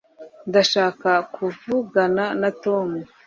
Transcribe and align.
ndashaka 0.49 1.09
kuvugana 1.33 2.25
na 2.41 2.49
tom 2.63 2.87